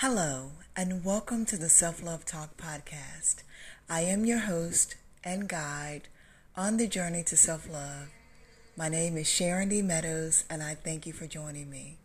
[0.00, 3.42] Hello, and welcome to the Self Love Talk podcast.
[3.90, 6.06] I am your host and guide
[6.54, 8.06] on the journey to self love.
[8.76, 9.82] My name is Sharon D.
[9.82, 11.96] Meadows, and I thank you for joining me.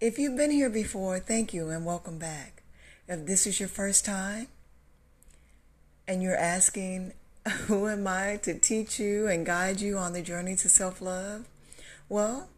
[0.00, 2.64] If you've been here before, thank you and welcome back.
[3.06, 4.48] If this is your first time
[6.08, 7.12] and you're asking,
[7.68, 11.46] Who am I to teach you and guide you on the journey to self love?
[12.08, 12.48] Well,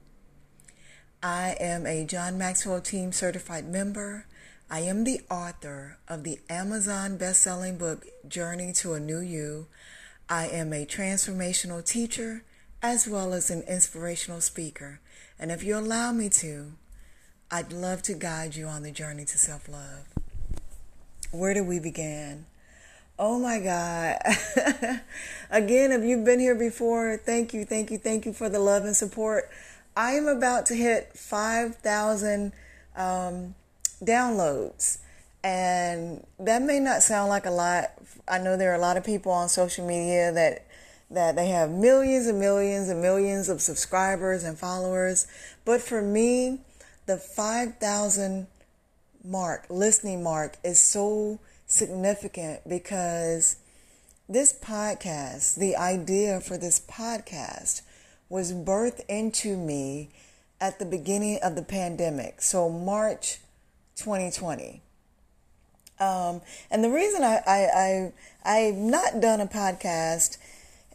[1.24, 4.26] I am a John Maxwell Team certified member.
[4.70, 9.66] I am the author of the Amazon best-selling book Journey to a New You.
[10.28, 12.44] I am a transformational teacher
[12.82, 15.00] as well as an inspirational speaker.
[15.38, 16.72] And if you allow me to,
[17.50, 20.06] I'd love to guide you on the journey to self-love.
[21.30, 22.44] Where do we begin?
[23.18, 24.18] Oh my God.
[25.50, 28.84] Again, if you've been here before, thank you, thank you, thank you for the love
[28.84, 29.48] and support.
[29.96, 32.52] I am about to hit 5,000
[32.96, 33.54] um,
[34.02, 34.98] downloads.
[35.42, 37.92] And that may not sound like a lot.
[38.26, 40.66] I know there are a lot of people on social media that
[41.10, 45.26] that they have millions and millions and millions of subscribers and followers.
[45.64, 46.60] But for me,
[47.06, 48.46] the 5,000
[49.22, 53.56] mark, listening mark, is so significant because
[54.28, 57.82] this podcast, the idea for this podcast,
[58.28, 60.10] was birthed into me
[60.60, 62.40] at the beginning of the pandemic.
[62.40, 63.40] So, March
[63.96, 64.80] 2020.
[66.00, 68.12] Um, and the reason I, I,
[68.44, 70.38] I, I've not done a podcast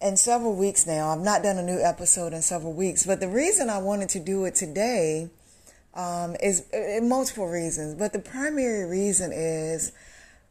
[0.01, 3.27] in several weeks now, I've not done a new episode in several weeks, but the
[3.27, 5.29] reason I wanted to do it today
[5.93, 7.95] um, is uh, multiple reasons.
[7.95, 9.91] But the primary reason is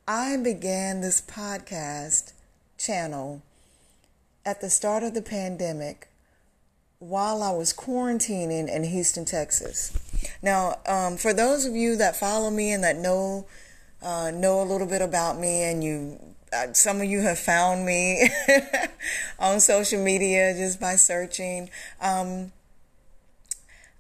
[0.07, 2.33] I began this podcast
[2.79, 3.43] channel
[4.45, 6.08] at the start of the pandemic
[6.99, 9.93] while I was quarantining in Houston, Texas.
[10.43, 13.47] Now, um, for those of you that follow me and that know
[14.03, 16.19] uh, know a little bit about me, and you,
[16.53, 18.29] uh, some of you have found me
[19.39, 21.71] on social media just by searching.
[22.01, 22.53] Um,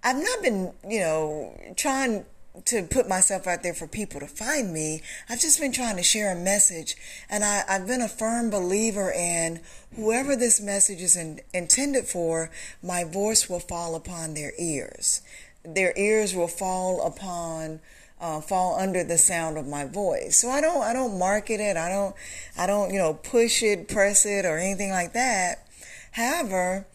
[0.02, 2.24] I've not been, you know, trying
[2.66, 5.02] to put myself out there for people to find me.
[5.28, 6.96] I've just been trying to share a message.
[7.28, 9.60] And I, have been a firm believer in
[9.96, 12.50] whoever this message is in, intended for,
[12.82, 15.22] my voice will fall upon their ears.
[15.64, 17.80] Their ears will fall upon,
[18.20, 20.38] uh, fall under the sound of my voice.
[20.38, 21.76] So I don't, I don't market it.
[21.76, 22.14] I don't,
[22.56, 25.66] I don't, you know, push it, press it or anything like that.
[26.12, 26.86] However,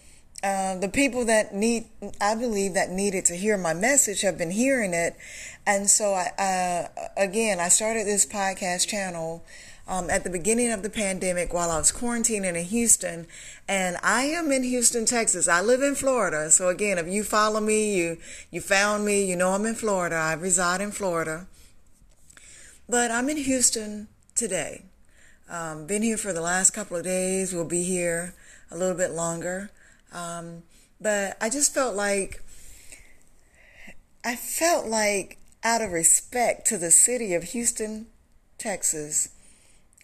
[0.43, 1.85] uh, the people that need,
[2.19, 5.15] I believe, that needed to hear my message have been hearing it.
[5.65, 9.45] And so, I, uh, again, I started this podcast channel
[9.87, 13.25] um, at the beginning of the pandemic while I was quarantining in Houston.
[13.69, 15.47] And I am in Houston, Texas.
[15.47, 16.51] I live in Florida.
[16.51, 18.17] So, again, if you follow me, you,
[18.51, 20.17] you found me, you know I'm in Florida.
[20.17, 21.47] I reside in Florida.
[22.89, 24.83] But I'm in Houston today.
[25.49, 27.53] Um, been here for the last couple of days.
[27.53, 28.35] We'll be here
[28.69, 29.71] a little bit longer.
[30.13, 30.63] Um,
[31.01, 32.41] but I just felt like,
[34.23, 38.07] I felt like out of respect to the city of Houston,
[38.57, 39.29] Texas,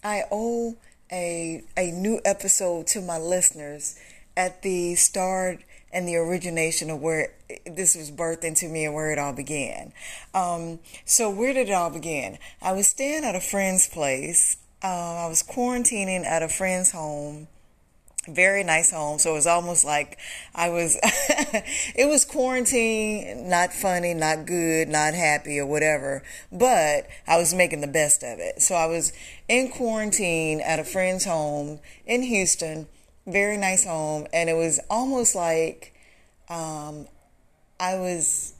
[0.02, 0.76] I owe
[1.12, 3.98] a, a new episode to my listeners
[4.36, 5.60] at the start
[5.92, 7.32] and the origination of where
[7.66, 9.92] this was birthed into me and where it all began.
[10.34, 12.38] Um, so where did it all begin?
[12.62, 14.56] I was staying at a friend's place.
[14.82, 17.48] Uh, I was quarantining at a friend's home
[18.34, 19.18] very nice home.
[19.18, 20.18] So it was almost like
[20.54, 27.36] I was, it was quarantine, not funny, not good, not happy or whatever, but I
[27.38, 28.62] was making the best of it.
[28.62, 29.12] So I was
[29.48, 32.86] in quarantine at a friend's home in Houston,
[33.26, 34.26] very nice home.
[34.32, 35.94] And it was almost like,
[36.48, 37.06] um,
[37.78, 38.54] I was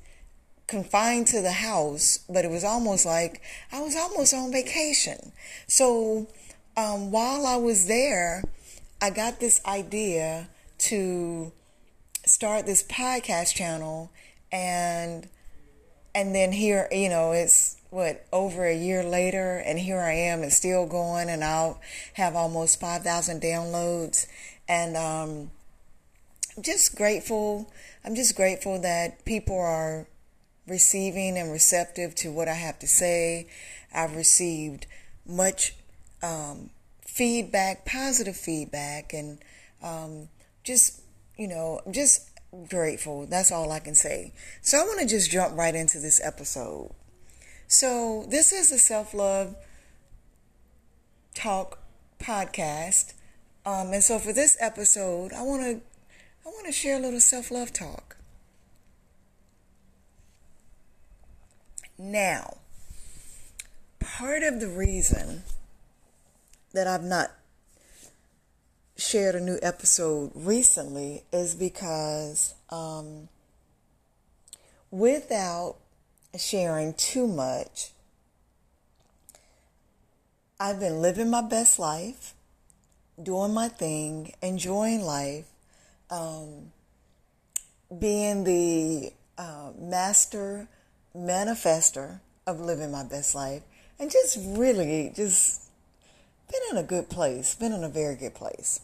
[0.71, 3.43] confined to the house, but it was almost like
[3.73, 5.33] I was almost on vacation.
[5.67, 6.29] So,
[6.77, 8.43] um, while I was there,
[9.03, 11.53] I got this idea to
[12.27, 14.11] start this podcast channel
[14.53, 15.29] and
[16.15, 20.43] and then here you know it's what over a year later and here I am
[20.43, 21.81] it's still going and I'll
[22.15, 24.27] have almost 5,000 downloads
[24.69, 25.51] and um
[26.61, 27.71] just grateful.
[28.05, 30.07] I'm just grateful that people are
[30.67, 33.47] receiving and receptive to what I have to say.
[33.95, 34.87] I've received
[35.27, 35.75] much
[36.23, 36.71] um,
[37.21, 39.41] feedback, positive feedback, and
[39.83, 40.31] um,
[40.65, 41.03] just,
[41.37, 42.31] you know, just
[42.71, 43.27] grateful.
[43.27, 44.33] That's all I can say.
[44.63, 46.95] So I want to just jump right into this episode.
[47.69, 49.55] So this is a self love
[51.35, 51.81] talk
[52.19, 53.13] podcast.
[53.67, 55.83] Um, and so for this episode, I want to
[56.47, 58.17] I want to share a little self love talk.
[61.99, 62.57] Now,
[63.99, 65.43] part of the reason
[66.73, 67.31] that I've not
[68.97, 73.29] shared a new episode recently is because um,
[74.91, 75.77] without
[76.39, 77.91] sharing too much,
[80.59, 82.35] I've been living my best life,
[83.21, 85.47] doing my thing, enjoying life,
[86.11, 86.73] um,
[87.99, 90.69] being the uh, master
[91.17, 93.63] manifester of living my best life,
[93.99, 95.70] and just really just
[96.51, 98.81] been in a good place, been in a very good place.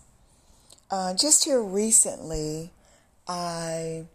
[0.90, 2.70] Uh, just here recently,
[3.26, 4.06] I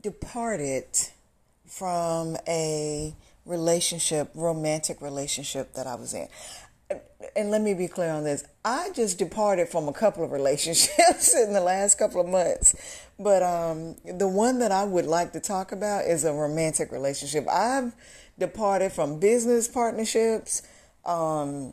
[0.00, 0.84] departed
[1.66, 3.14] from a
[3.44, 6.28] relationship, romantic relationship that I was in.
[7.36, 8.44] And let me be clear on this.
[8.64, 12.74] I just departed from a couple of relationships in the last couple of months.
[13.18, 17.46] But um, the one that I would like to talk about is a romantic relationship.
[17.48, 17.94] I've
[18.38, 20.62] departed from business partnerships,
[21.04, 21.72] um,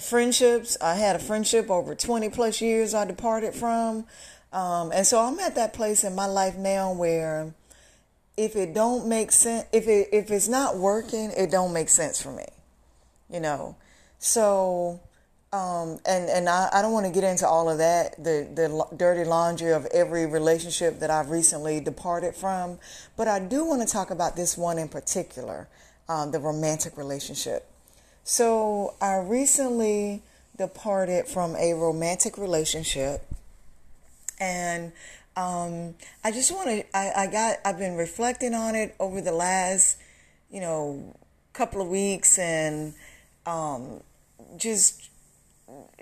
[0.00, 0.76] friendships.
[0.80, 4.06] I had a friendship over 20 plus years I departed from.
[4.52, 7.52] Um, and so I'm at that place in my life now where
[8.36, 12.22] if it don't make sense, if it, if it's not working, it don't make sense
[12.22, 12.46] for me,
[13.28, 13.76] you know?
[14.20, 15.00] So,
[15.52, 18.96] um, and, and I, I don't want to get into all of that, the, the
[18.96, 22.78] dirty laundry of every relationship that I've recently departed from,
[23.16, 25.68] but I do want to talk about this one in particular,
[26.08, 27.67] um, the romantic relationship.
[28.30, 30.20] So I recently
[30.58, 33.22] departed from a romantic relationship
[34.38, 34.92] and
[35.34, 39.32] um, I just want to, I, I got, I've been reflecting on it over the
[39.32, 39.96] last,
[40.50, 41.16] you know,
[41.54, 42.92] couple of weeks and
[43.46, 44.02] um,
[44.58, 45.08] just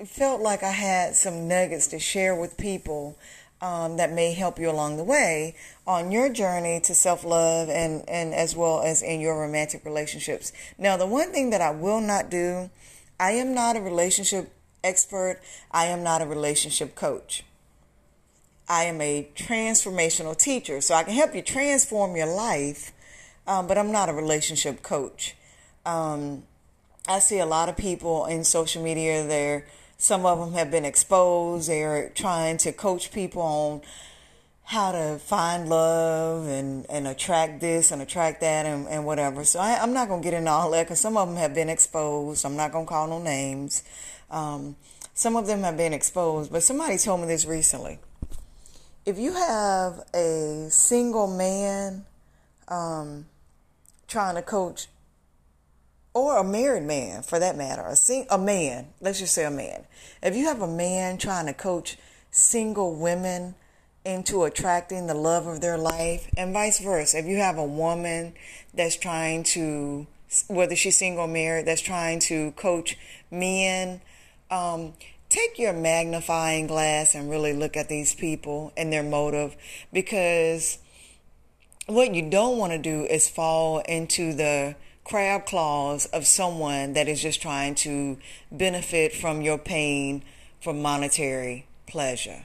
[0.05, 3.17] felt like I had some nuggets to share with people
[3.61, 5.55] um, that may help you along the way
[5.87, 10.53] on your journey to self love and, and as well as in your romantic relationships.
[10.79, 12.71] Now, the one thing that I will not do,
[13.19, 14.53] I am not a relationship
[14.85, 17.45] expert, I am not a relationship coach.
[18.69, 22.93] I am a transformational teacher, so I can help you transform your life,
[23.47, 25.37] um, but I'm not a relationship coach.
[25.85, 26.43] Um,
[27.09, 29.67] I see a lot of people in social media there
[29.99, 31.69] some of them have been exposed.
[31.69, 33.81] They're trying to coach people on
[34.65, 39.45] how to find love and, and attract this and attract that and, and whatever.
[39.45, 41.55] So I, am not going to get into all that because some of them have
[41.55, 42.45] been exposed.
[42.45, 43.85] I'm not going to call no names.
[44.29, 44.75] Um,
[45.15, 48.01] some of them have been exposed, but somebody told me this recently.
[49.07, 52.05] If you have a single man
[52.67, 53.27] um,
[54.09, 54.89] trying to coach
[56.17, 59.51] or a married man for that matter, a, sing, a man, let's just say a
[59.51, 59.85] man.
[60.23, 61.99] If you have a man trying to coach
[62.31, 63.55] single women
[64.03, 68.33] into attracting the love of their life, and vice versa, if you have a woman
[68.73, 70.07] that's trying to,
[70.49, 72.97] whether she's single or married, that's trying to coach
[73.31, 74.01] men,
[74.51, 74.95] um,
[75.29, 79.55] take your magnifying glass and really look at these people and their motive
[79.93, 80.79] because
[81.89, 84.75] what you don't want to do is fall into the
[85.07, 88.19] crab claws of someone that is just trying to
[88.51, 90.21] benefit from your pain
[90.61, 92.43] for monetary pleasure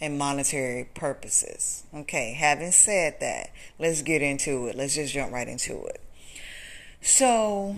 [0.00, 1.82] and monetary purposes.
[1.92, 3.50] Okay, having said that,
[3.80, 4.76] let's get into it.
[4.76, 6.00] Let's just jump right into it.
[7.00, 7.76] So,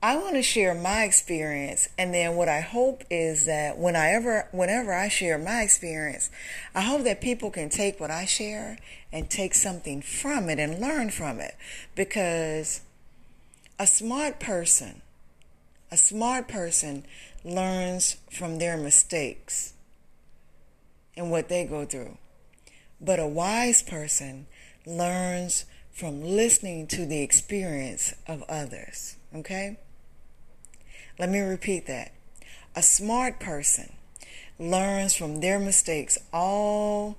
[0.00, 4.10] I want to share my experience and then what I hope is that when I
[4.10, 6.30] ever whenever I share my experience,
[6.72, 8.78] I hope that people can take what I share
[9.12, 11.56] and take something from it and learn from it
[11.96, 12.80] because
[13.78, 15.02] a smart person
[15.90, 17.04] a smart person
[17.44, 19.72] learns from their mistakes
[21.16, 22.18] and what they go through.
[23.00, 24.46] But a wise person
[24.86, 29.16] learns from listening to the experience of others.
[29.34, 29.78] Okay?
[31.18, 32.12] Let me repeat that.
[32.76, 33.92] A smart person
[34.58, 37.16] learns from their mistakes all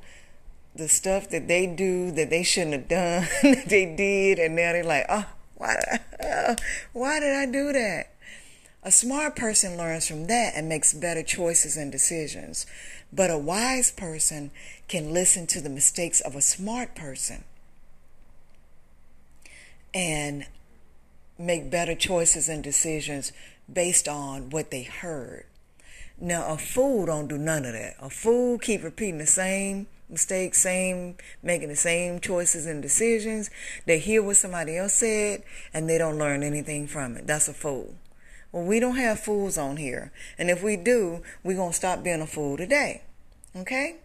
[0.75, 3.27] the stuff that they do that they shouldn't have done,
[3.67, 5.25] they did, and now they're like, oh,
[5.55, 5.99] why
[6.93, 8.13] why did I do that?
[8.83, 12.65] A smart person learns from that and makes better choices and decisions.
[13.11, 14.51] But a wise person
[14.87, 17.43] can listen to the mistakes of a smart person
[19.93, 20.45] and
[21.37, 23.33] make better choices and decisions
[23.73, 25.45] based on what they heard.
[26.19, 27.95] Now, a fool don't do none of that.
[28.01, 33.49] A fool keep repeating the same mistakes, same making the same choices and decisions.
[33.85, 37.27] They hear what somebody else said and they don't learn anything from it.
[37.27, 37.95] That's a fool.
[38.51, 40.11] Well, we don't have fools on here.
[40.37, 43.03] And if we do, we're going to stop being a fool today.
[43.55, 43.97] Okay?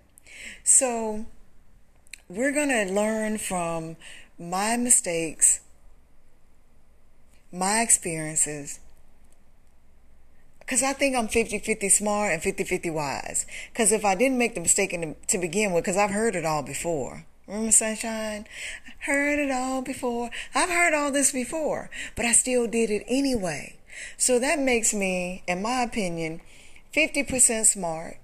[0.62, 1.26] So,
[2.28, 3.96] we're going to learn from
[4.38, 5.60] my mistakes
[7.54, 8.80] my experiences
[10.64, 13.46] because I think I'm 50 50 smart and 50 50 wise.
[13.72, 16.44] Because if I didn't make the mistake in, to begin with, because I've heard it
[16.44, 17.26] all before.
[17.46, 18.46] Remember, Sunshine?
[19.00, 20.30] Heard it all before.
[20.54, 23.76] I've heard all this before, but I still did it anyway.
[24.16, 26.40] So that makes me, in my opinion,
[26.94, 28.16] 50% smart,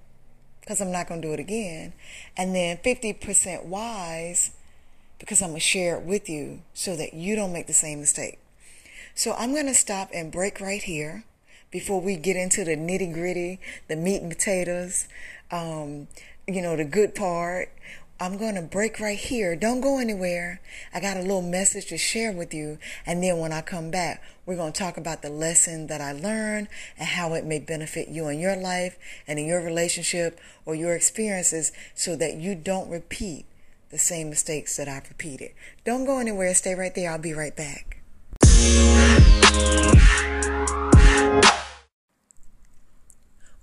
[0.59, 1.93] because I'm not going to do it again,
[2.35, 4.51] and then 50% wise,
[5.19, 7.99] because I'm going to share it with you so that you don't make the same
[7.99, 8.39] mistake.
[9.13, 11.25] So I'm going to stop and break right here
[11.71, 15.07] before we get into the nitty gritty, the meat and potatoes,
[15.51, 16.07] um,
[16.47, 17.71] you know, the good part.
[18.19, 19.55] I'm going to break right here.
[19.55, 20.61] Don't go anywhere.
[20.93, 22.77] I got a little message to share with you.
[23.03, 26.11] And then when I come back, we're going to talk about the lesson that I
[26.11, 26.67] learned
[26.99, 30.93] and how it may benefit you in your life and in your relationship or your
[30.93, 33.47] experiences so that you don't repeat
[33.89, 35.53] the same mistakes that I've repeated.
[35.83, 36.53] Don't go anywhere.
[36.53, 37.09] Stay right there.
[37.11, 37.97] I'll be right back.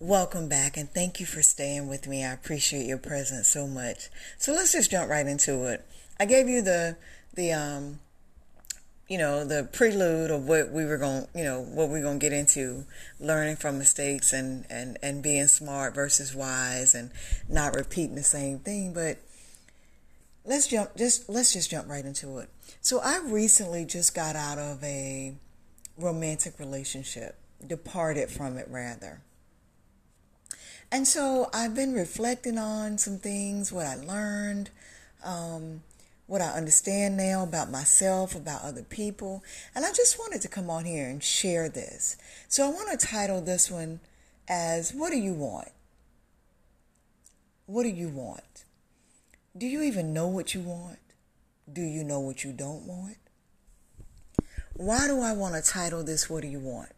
[0.00, 2.24] Welcome back and thank you for staying with me.
[2.24, 4.08] I appreciate your presence so much.
[4.38, 5.84] So let's just jump right into it.
[6.20, 6.96] I gave you the
[7.34, 7.98] the um
[9.08, 12.20] you know the prelude of what we were going you know what we are going
[12.20, 12.84] to get into
[13.18, 17.10] learning from mistakes and and and being smart versus wise and
[17.48, 19.18] not repeating the same thing but
[20.44, 22.48] let's jump just let's just jump right into it
[22.80, 25.34] so i recently just got out of a
[25.96, 27.36] romantic relationship
[27.66, 29.20] departed from it rather
[30.90, 34.70] and so I've been reflecting on some things, what I learned,
[35.22, 35.82] um,
[36.26, 39.42] what I understand now about myself, about other people.
[39.74, 42.16] And I just wanted to come on here and share this.
[42.48, 44.00] So I want to title this one
[44.48, 45.68] as What Do You Want?
[47.66, 48.64] What do you want?
[49.56, 51.00] Do you even know what you want?
[51.70, 53.18] Do you know what you don't want?
[54.72, 56.88] Why do I want to title this What Do You Want?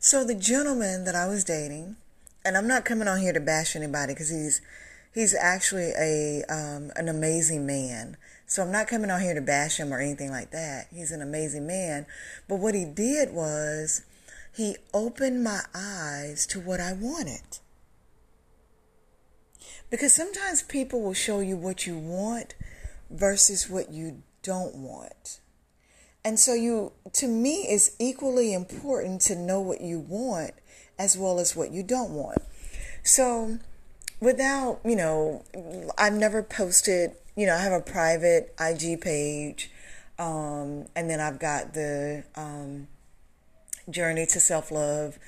[0.00, 1.96] So the gentleman that I was dating,
[2.44, 4.60] and I'm not coming on here to bash anybody because he's
[5.12, 8.16] he's actually a um, an amazing man.
[8.46, 10.86] So I'm not coming on here to bash him or anything like that.
[10.94, 12.06] He's an amazing man.
[12.48, 14.02] But what he did was
[14.54, 17.58] he opened my eyes to what I wanted.
[19.90, 22.54] Because sometimes people will show you what you want
[23.10, 25.40] versus what you don't want.
[26.28, 30.50] And so you to me it's equally important to know what you want
[30.98, 32.42] as well as what you don't want.
[33.02, 33.58] So,
[34.20, 35.42] without, you know,
[35.96, 39.70] I've never posted, you know, I have a private IG page,
[40.18, 42.88] um, and then I've got the um,
[43.88, 45.18] Journey to Self Love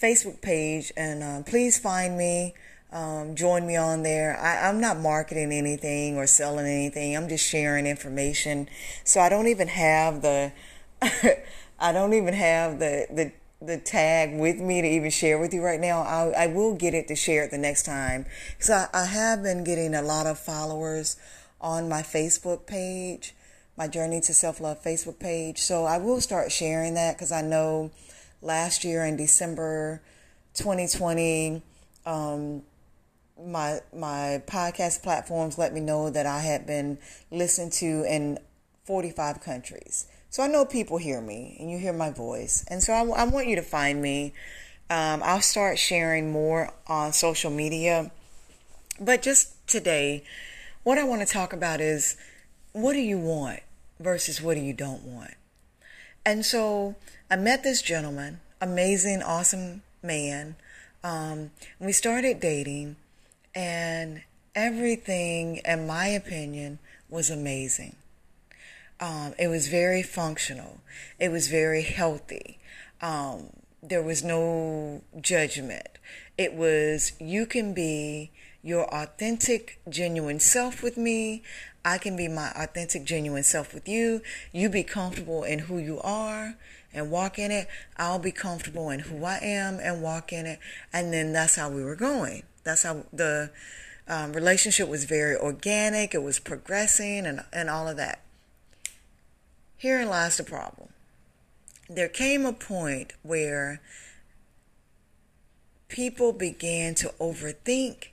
[0.00, 2.54] Facebook page, and uh, please find me.
[2.92, 4.38] Um, join me on there.
[4.38, 7.16] I, am not marketing anything or selling anything.
[7.16, 8.68] I'm just sharing information.
[9.02, 10.52] So I don't even have the,
[11.80, 13.32] I don't even have the the
[13.64, 16.02] the tag with me to even share with you right now.
[16.02, 19.42] I, I will get it to share it the next time because I, I have
[19.42, 21.16] been getting a lot of followers
[21.60, 23.34] on my Facebook page,
[23.76, 25.58] my Journey to Self Love Facebook page.
[25.58, 27.90] So I will start sharing that because I know
[28.42, 30.02] last year in December
[30.54, 31.62] 2020,
[32.04, 32.62] um,
[33.46, 36.98] my my podcast platforms let me know that I had been
[37.30, 38.38] listened to in
[38.84, 40.06] 45 countries.
[40.30, 42.64] So I know people hear me and you hear my voice.
[42.68, 44.32] And so I, I want you to find me.
[44.88, 48.10] Um, I'll start sharing more on social media.
[49.00, 50.24] But just today,
[50.84, 52.16] what I want to talk about is
[52.72, 53.60] what do you want
[54.00, 55.34] versus what do you don't want?
[56.24, 56.96] And so
[57.30, 60.56] I met this gentleman, amazing, awesome man.
[61.04, 62.96] Um, we started dating,
[63.54, 64.22] and
[64.54, 66.78] everything, in my opinion,
[67.08, 67.96] was amazing.
[69.00, 70.78] Um, it was very functional.
[71.18, 72.58] It was very healthy.
[73.00, 73.50] Um,
[73.82, 75.88] there was no judgment.
[76.38, 78.30] It was, you can be
[78.62, 81.42] your authentic, genuine self with me.
[81.84, 84.22] I can be my authentic, genuine self with you.
[84.52, 86.54] You be comfortable in who you are
[86.94, 87.66] and walk in it.
[87.96, 90.60] I'll be comfortable in who I am and walk in it.
[90.92, 92.44] And then that's how we were going.
[92.64, 93.50] That's how the
[94.08, 96.14] um, relationship was very organic.
[96.14, 98.20] It was progressing and, and all of that.
[99.76, 100.90] Herein lies the problem.
[101.88, 103.80] There came a point where
[105.88, 108.08] people began to overthink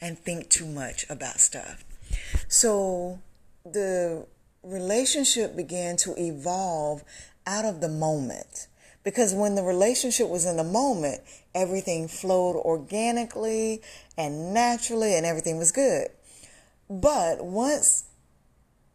[0.00, 1.84] and think too much about stuff.
[2.48, 3.20] So
[3.64, 4.26] the
[4.62, 7.02] relationship began to evolve
[7.46, 8.66] out of the moment.
[9.04, 11.20] Because when the relationship was in the moment,
[11.54, 13.82] everything flowed organically
[14.16, 16.08] and naturally and everything was good.
[16.88, 18.04] But once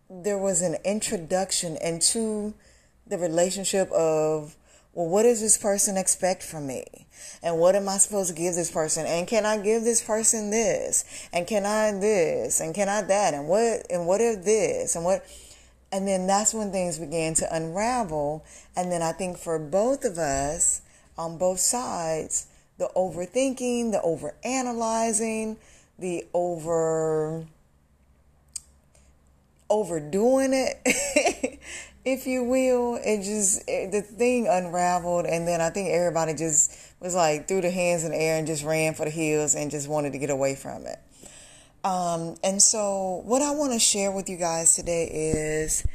[0.10, 2.56] there was an introduction into
[3.06, 4.56] the relationship of,
[4.94, 6.86] well, what does this person expect from me?
[7.44, 9.06] And what am I supposed to give this person?
[9.06, 11.06] And can I give this person this?
[11.32, 12.60] And can I this?
[12.60, 13.36] And can I that?
[13.36, 14.96] And what, and what if this?
[14.96, 15.24] And what,
[15.92, 18.44] and then that's when things began to unravel.
[18.76, 20.82] And then I think for both of us
[21.18, 25.58] on both sides, the overthinking, the overanalyzing,
[25.98, 27.46] the over
[29.70, 31.60] overdoing it,
[32.06, 33.00] if you will.
[33.04, 37.62] It just it, the thing unraveled, and then I think everybody just was like threw
[37.62, 40.20] their hands in the air and just ran for the hills and just wanted to
[40.20, 41.00] get away from it.
[41.84, 45.86] Um, and so, what I want to share with you guys today is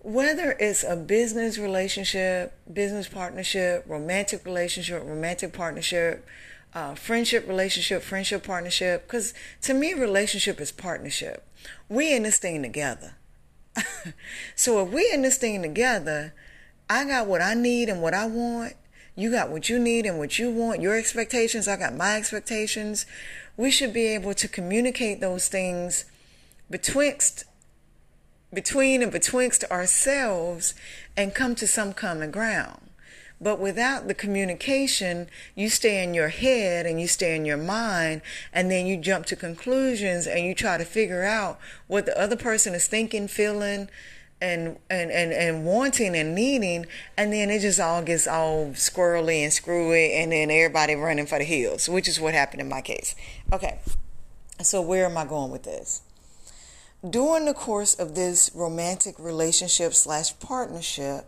[0.00, 6.26] whether it's a business relationship, business partnership, romantic relationship, romantic partnership,
[6.74, 11.46] uh, friendship relationship, friendship partnership, because to me, relationship is partnership.
[11.88, 13.14] We in this thing together.
[14.56, 16.34] so if we in this thing together,
[16.88, 18.74] I got what I need and what I want.
[19.14, 21.68] You got what you need and what you want, your expectations.
[21.68, 23.06] I got my expectations.
[23.60, 26.06] We should be able to communicate those things
[26.70, 27.44] betwixt
[28.54, 30.72] between and betwixt ourselves
[31.14, 32.88] and come to some common ground.
[33.38, 38.22] But without the communication, you stay in your head and you stay in your mind,
[38.50, 42.36] and then you jump to conclusions and you try to figure out what the other
[42.36, 43.90] person is thinking, feeling,
[44.40, 49.42] and and and, and wanting and needing, and then it just all gets all squirrely
[49.42, 52.80] and screwy, and then everybody running for the hills, which is what happened in my
[52.80, 53.14] case.
[53.52, 53.78] Okay,
[54.62, 56.02] so where am I going with this?
[57.08, 61.24] During the course of this romantic relationship slash partnership,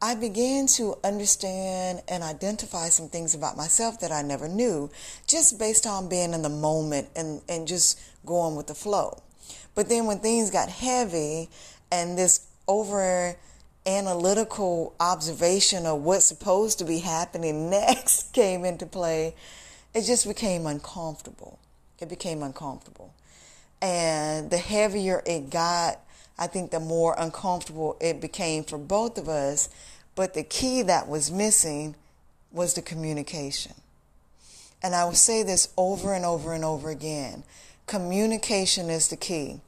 [0.00, 4.90] I began to understand and identify some things about myself that I never knew,
[5.26, 9.22] just based on being in the moment and, and just going with the flow.
[9.74, 11.48] But then when things got heavy
[11.90, 13.36] and this over
[13.86, 19.34] analytical observation of what's supposed to be happening next came into play,
[19.94, 21.58] it just became uncomfortable.
[21.98, 23.12] It became uncomfortable.
[23.82, 26.00] And the heavier it got,
[26.38, 29.68] I think the more uncomfortable it became for both of us.
[30.14, 31.94] But the key that was missing
[32.52, 33.72] was the communication.
[34.82, 37.44] And I will say this over and over and over again
[37.90, 39.60] communication is the key.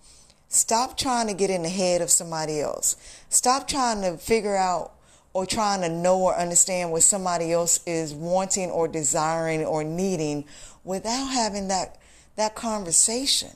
[0.49, 2.97] Stop trying to get in the head of somebody else.
[3.29, 4.93] Stop trying to figure out
[5.33, 10.45] or trying to know or understand what somebody else is wanting or desiring or needing
[10.85, 11.99] without having that
[12.37, 13.51] that conversation.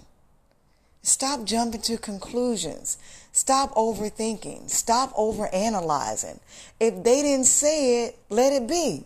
[1.02, 2.98] Stop jumping to conclusions.
[3.30, 4.68] Stop overthinking.
[4.68, 6.40] Stop overanalyzing.
[6.80, 9.04] If they didn't say it, let it be.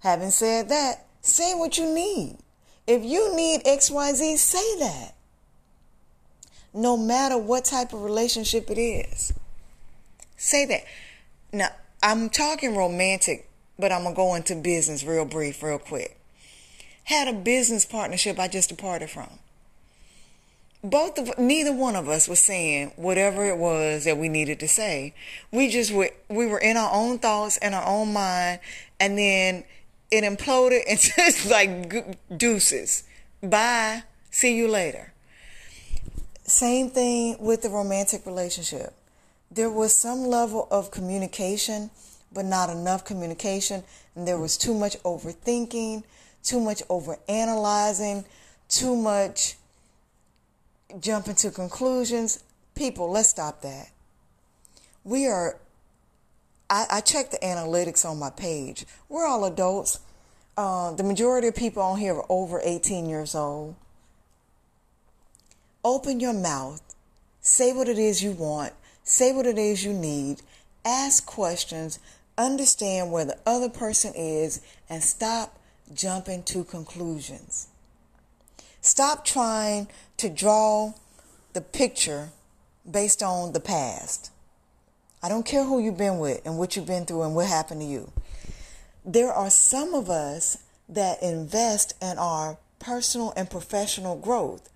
[0.00, 2.38] Having said that, say what you need.
[2.86, 5.14] If you need XYZ, say that.
[6.72, 9.32] No matter what type of relationship it is.
[10.36, 10.84] Say that.
[11.52, 11.68] Now,
[12.02, 16.18] I'm talking romantic, but I'm going to go into business real brief, real quick.
[17.04, 19.38] Had a business partnership I just departed from
[20.84, 24.68] both of neither one of us was saying whatever it was that we needed to
[24.68, 25.14] say.
[25.50, 28.60] We just were we were in our own thoughts and our own mind,
[29.00, 29.64] and then
[30.16, 33.04] it imploded and just like deuces.
[33.42, 34.02] Bye.
[34.30, 35.12] See you later.
[36.46, 38.92] Same thing with the romantic relationship.
[39.50, 41.90] There was some level of communication,
[42.32, 46.02] but not enough communication, and there was too much overthinking,
[46.42, 48.24] too much overanalyzing,
[48.68, 49.56] too much
[51.00, 52.42] jumping to conclusions.
[52.74, 53.90] People, let's stop that.
[55.04, 55.58] We are,
[56.68, 58.84] I, I checked the analytics on my page.
[59.08, 60.00] We're all adults.
[60.56, 63.74] Uh, the majority of people on here are over 18 years old.
[65.84, 66.80] Open your mouth.
[67.40, 68.72] Say what it is you want.
[69.02, 70.42] Say what it is you need.
[70.84, 71.98] Ask questions.
[72.38, 75.58] Understand where the other person is and stop
[75.92, 77.68] jumping to conclusions.
[78.80, 79.88] Stop trying
[80.18, 80.94] to draw
[81.52, 82.30] the picture
[82.88, 84.30] based on the past.
[85.22, 87.80] I don't care who you've been with and what you've been through and what happened
[87.80, 88.12] to you.
[89.04, 94.70] There are some of us that invest in our personal and professional growth.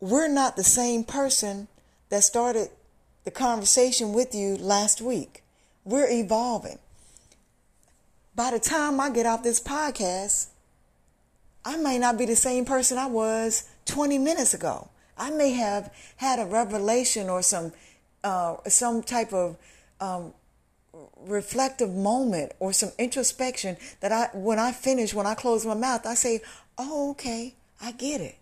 [0.00, 1.68] We're not the same person
[2.08, 2.70] that started
[3.24, 5.42] the conversation with you last week.
[5.84, 6.78] We're evolving.
[8.34, 10.48] By the time I get off this podcast,
[11.64, 14.88] I may not be the same person I was 20 minutes ago.
[15.18, 17.72] I may have had a revelation or some
[18.24, 19.56] uh, some type of
[20.00, 20.32] um,
[21.26, 26.06] reflective moment or some introspection that I when I finish when I close my mouth
[26.06, 26.40] I say,
[26.76, 28.36] "Oh, okay, I get it."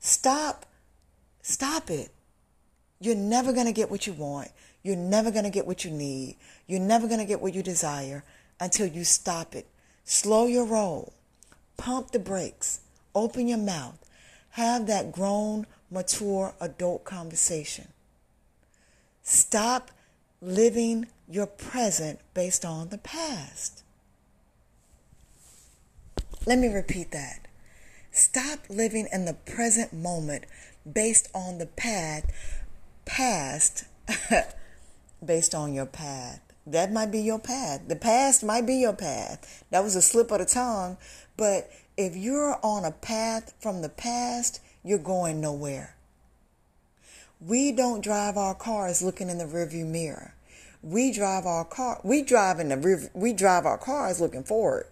[0.00, 0.66] Stop,
[1.42, 2.10] stop it.
[3.00, 4.48] You're never going to get what you want.
[4.82, 6.36] You're never going to get what you need.
[6.66, 8.24] You're never going to get what you desire
[8.58, 9.66] until you stop it.
[10.04, 11.12] Slow your roll.
[11.76, 12.80] Pump the brakes.
[13.14, 13.98] Open your mouth.
[14.50, 17.88] Have that grown, mature adult conversation.
[19.22, 19.90] Stop
[20.40, 23.84] living your present based on the past.
[26.44, 27.46] Let me repeat that.
[28.10, 30.44] Stop living in the present moment
[30.90, 32.64] based on the path,
[33.04, 33.84] past,
[35.24, 36.40] based on your path.
[36.66, 37.82] That might be your path.
[37.86, 39.64] The past might be your path.
[39.70, 40.96] That was a slip of the tongue.
[41.36, 45.94] But if you're on a path from the past, you're going nowhere.
[47.40, 50.34] We don't drive our cars looking in the rearview mirror.
[50.82, 52.00] We drive our car.
[52.02, 54.86] We drive in the rear, we drive our cars looking forward.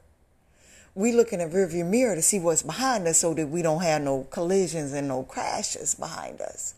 [0.94, 3.82] We look in the rearview mirror to see what's behind us, so that we don't
[3.82, 6.74] have no collisions and no crashes behind us.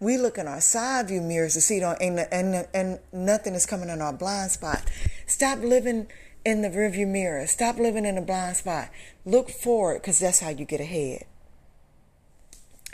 [0.00, 3.64] We look in our side view mirrors to see don't and, and and nothing is
[3.64, 4.90] coming in our blind spot.
[5.26, 6.08] Stop living
[6.44, 7.46] in the rearview mirror.
[7.46, 8.90] Stop living in a blind spot.
[9.24, 11.24] Look forward, because that's how you get ahead.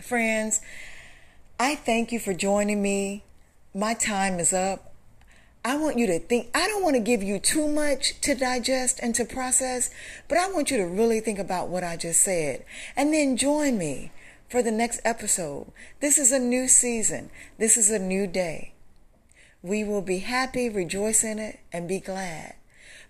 [0.02, 0.61] Friends,
[1.59, 3.24] I thank you for joining me.
[3.72, 4.92] My time is up.
[5.64, 8.98] I want you to think, I don't want to give you too much to digest
[9.00, 9.90] and to process,
[10.26, 12.64] but I want you to really think about what I just said.
[12.96, 14.11] And then join me
[14.48, 15.70] for the next episode.
[16.00, 18.72] This is a new season, this is a new day.
[19.62, 22.54] We will be happy, rejoice in it, and be glad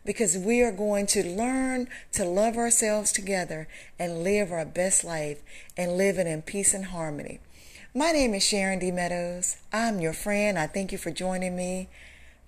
[0.05, 3.67] because we are going to learn to love ourselves together
[3.99, 5.41] and live our best life
[5.77, 7.41] and live it in peace and harmony.
[7.93, 8.93] My name is Sharon D.
[8.93, 9.57] Meadows.
[9.73, 10.57] I'm your friend.
[10.57, 11.89] I thank you for joining me.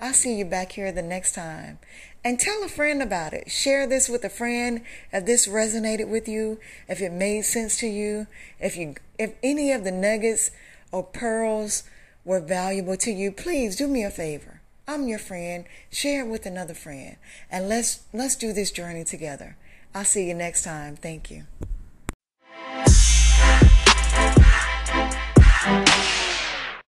[0.00, 1.80] I'll see you back here the next time.
[2.22, 3.50] And tell a friend about it.
[3.50, 7.88] Share this with a friend if this resonated with you, if it made sense to
[7.88, 8.28] you,
[8.60, 10.52] if you if any of the nuggets
[10.92, 11.82] or pearls
[12.24, 14.60] were valuable to you, please do me a favor.
[14.86, 15.64] I'm your friend.
[15.90, 17.16] Share it with another friend.
[17.50, 19.56] And let's let's do this journey together.
[19.92, 20.94] I'll see you next time.
[20.94, 21.46] Thank you.